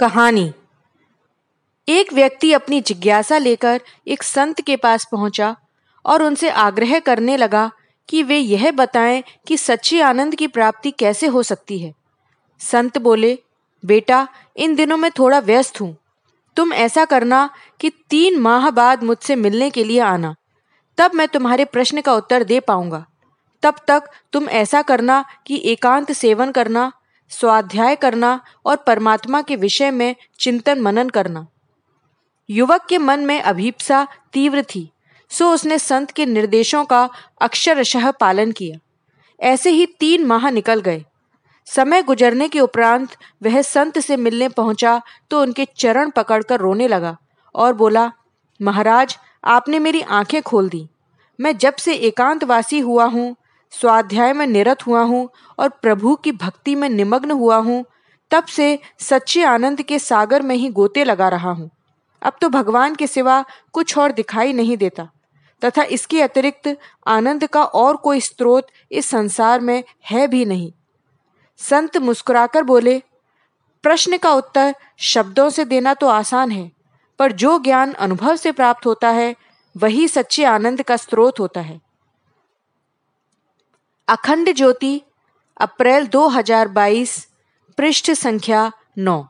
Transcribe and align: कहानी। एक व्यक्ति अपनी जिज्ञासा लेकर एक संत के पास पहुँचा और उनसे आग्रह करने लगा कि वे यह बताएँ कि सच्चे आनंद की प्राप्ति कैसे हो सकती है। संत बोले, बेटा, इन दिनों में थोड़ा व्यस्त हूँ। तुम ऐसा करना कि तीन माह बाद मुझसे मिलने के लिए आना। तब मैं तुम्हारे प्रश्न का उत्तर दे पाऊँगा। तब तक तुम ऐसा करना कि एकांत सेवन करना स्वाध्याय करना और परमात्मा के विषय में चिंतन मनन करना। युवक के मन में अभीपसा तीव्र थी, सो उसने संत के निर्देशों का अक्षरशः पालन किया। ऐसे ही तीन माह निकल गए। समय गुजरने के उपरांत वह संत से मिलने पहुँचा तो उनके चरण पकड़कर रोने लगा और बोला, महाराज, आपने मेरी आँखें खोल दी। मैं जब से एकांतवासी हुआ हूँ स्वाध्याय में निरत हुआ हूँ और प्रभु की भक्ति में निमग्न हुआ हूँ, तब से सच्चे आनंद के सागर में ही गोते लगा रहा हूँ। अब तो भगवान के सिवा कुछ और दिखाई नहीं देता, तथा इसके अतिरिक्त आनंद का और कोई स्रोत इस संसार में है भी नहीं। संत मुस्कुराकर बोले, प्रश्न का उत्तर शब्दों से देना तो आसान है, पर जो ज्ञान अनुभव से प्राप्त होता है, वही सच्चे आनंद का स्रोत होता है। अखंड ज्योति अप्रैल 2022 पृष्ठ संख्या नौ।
कहानी। 0.00 0.52
एक 1.88 2.12
व्यक्ति 2.12 2.52
अपनी 2.52 2.80
जिज्ञासा 2.80 3.38
लेकर 3.38 3.80
एक 4.08 4.22
संत 4.22 4.60
के 4.60 4.76
पास 4.76 5.08
पहुँचा 5.12 5.56
और 6.06 6.22
उनसे 6.22 6.50
आग्रह 6.50 6.98
करने 6.98 7.36
लगा 7.36 7.70
कि 8.08 8.22
वे 8.22 8.38
यह 8.38 8.70
बताएँ 8.70 9.24
कि 9.46 9.56
सच्चे 9.56 10.00
आनंद 10.00 10.34
की 10.34 10.46
प्राप्ति 10.46 10.90
कैसे 10.90 11.26
हो 11.26 11.42
सकती 11.42 11.78
है। 11.78 11.94
संत 12.58 12.98
बोले, 12.98 13.38
बेटा, 13.84 14.28
इन 14.56 14.74
दिनों 14.74 14.96
में 14.96 15.10
थोड़ा 15.10 15.38
व्यस्त 15.38 15.80
हूँ। 15.80 15.96
तुम 16.56 16.72
ऐसा 16.72 17.04
करना 17.04 17.50
कि 17.80 17.90
तीन 17.90 18.38
माह 18.38 18.70
बाद 18.70 19.02
मुझसे 19.02 19.36
मिलने 19.36 19.70
के 19.70 19.84
लिए 19.84 20.00
आना। 20.00 20.34
तब 20.98 21.10
मैं 21.14 21.28
तुम्हारे 21.28 21.64
प्रश्न 21.64 22.00
का 22.00 22.14
उत्तर 22.14 22.44
दे 22.44 22.60
पाऊँगा। 22.60 23.06
तब 23.62 23.74
तक 23.88 24.02
तुम 24.32 24.48
ऐसा 24.48 24.82
करना 24.82 25.24
कि 25.46 25.62
एकांत 25.64 26.12
सेवन 26.12 26.50
करना 26.50 26.92
स्वाध्याय 27.32 27.96
करना 27.96 28.40
और 28.66 28.76
परमात्मा 28.76 29.40
के 29.42 29.56
विषय 29.56 29.90
में 29.90 30.14
चिंतन 30.40 30.80
मनन 30.80 31.08
करना। 31.08 31.46
युवक 32.48 32.86
के 32.88 32.98
मन 32.98 33.20
में 33.20 33.40
अभीपसा 33.40 34.06
तीव्र 34.32 34.62
थी, 34.64 34.88
सो 35.30 35.50
उसने 35.52 35.78
संत 35.78 36.10
के 36.10 36.26
निर्देशों 36.26 36.84
का 36.84 37.08
अक्षरशः 37.40 38.10
पालन 38.10 38.52
किया। 38.52 38.78
ऐसे 39.40 39.70
ही 39.70 39.86
तीन 40.00 40.24
माह 40.26 40.48
निकल 40.50 40.80
गए। 40.80 41.04
समय 41.66 42.02
गुजरने 42.02 42.48
के 42.48 42.60
उपरांत 42.60 43.16
वह 43.42 43.60
संत 43.62 43.98
से 43.98 44.16
मिलने 44.16 44.48
पहुँचा 44.48 45.00
तो 45.30 45.40
उनके 45.42 45.66
चरण 45.76 46.10
पकड़कर 46.10 46.60
रोने 46.60 46.88
लगा 46.88 47.16
और 47.54 47.72
बोला, 47.72 48.10
महाराज, 48.60 49.16
आपने 49.44 49.78
मेरी 49.78 50.00
आँखें 50.02 50.40
खोल 50.42 50.68
दी। 50.68 50.88
मैं 51.38 51.56
जब 51.58 51.74
से 51.74 51.94
एकांतवासी 51.94 52.78
हुआ 52.80 53.04
हूँ 53.06 53.34
स्वाध्याय 53.72 54.32
में 54.32 54.46
निरत 54.46 54.86
हुआ 54.86 55.02
हूँ 55.02 55.28
और 55.58 55.68
प्रभु 55.82 56.14
की 56.16 56.32
भक्ति 56.34 56.74
में 56.74 56.88
निमग्न 56.88 57.30
हुआ 57.32 57.56
हूँ, 57.58 57.84
तब 58.30 58.44
से 58.46 58.78
सच्चे 59.00 59.42
आनंद 59.44 59.82
के 59.82 59.98
सागर 59.98 60.42
में 60.42 60.54
ही 60.56 60.68
गोते 60.70 61.04
लगा 61.04 61.28
रहा 61.28 61.50
हूँ। 61.50 61.70
अब 62.22 62.36
तो 62.40 62.48
भगवान 62.48 62.94
के 62.94 63.06
सिवा 63.06 63.44
कुछ 63.72 63.96
और 63.98 64.12
दिखाई 64.12 64.52
नहीं 64.52 64.76
देता, 64.76 65.08
तथा 65.62 65.82
इसके 65.84 66.20
अतिरिक्त 66.22 66.76
आनंद 67.06 67.46
का 67.46 67.62
और 67.62 67.96
कोई 67.96 68.20
स्रोत 68.20 68.66
इस 68.90 69.06
संसार 69.06 69.60
में 69.60 69.82
है 70.10 70.26
भी 70.28 70.44
नहीं। 70.44 70.72
संत 71.60 71.96
मुस्कुराकर 71.98 72.62
बोले, 72.62 72.98
प्रश्न 73.84 74.16
का 74.16 74.32
उत्तर 74.32 74.74
शब्दों 74.98 75.48
से 75.50 75.64
देना 75.64 75.94
तो 75.94 76.08
आसान 76.08 76.50
है, 76.50 76.70
पर 77.20 77.32
जो 77.32 77.58
ज्ञान 77.58 77.92
अनुभव 77.94 78.36
से 78.36 78.52
प्राप्त 78.52 78.86
होता 78.86 79.08
है, 79.10 79.34
वही 79.76 80.08
सच्चे 80.08 80.44
आनंद 80.46 80.82
का 80.82 80.96
स्रोत 80.96 81.40
होता 81.40 81.60
है। 81.60 81.80
अखंड 84.08 84.52
ज्योति 84.54 85.02
अप्रैल 85.60 86.06
2022 86.06 87.10
पृष्ठ 87.76 88.10
संख्या 88.10 88.72
नौ। 88.98 89.24